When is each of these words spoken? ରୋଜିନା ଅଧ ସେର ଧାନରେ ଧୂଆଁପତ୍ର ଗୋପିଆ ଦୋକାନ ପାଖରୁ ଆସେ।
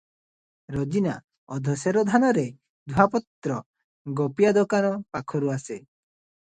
ରୋଜିନା 0.75 1.11
ଅଧ 1.57 1.75
ସେର 1.83 2.03
ଧାନରେ 2.13 2.47
ଧୂଆଁପତ୍ର 2.95 3.61
ଗୋପିଆ 4.23 4.57
ଦୋକାନ 4.61 4.95
ପାଖରୁ 5.21 5.59
ଆସେ। 5.61 5.81